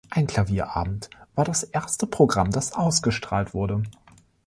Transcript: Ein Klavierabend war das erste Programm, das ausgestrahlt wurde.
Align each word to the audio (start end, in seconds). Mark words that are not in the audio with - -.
Ein 0.09 0.25
Klavierabend 0.25 1.11
war 1.35 1.45
das 1.45 1.61
erste 1.61 2.07
Programm, 2.07 2.49
das 2.49 2.73
ausgestrahlt 2.73 3.53
wurde. 3.53 3.83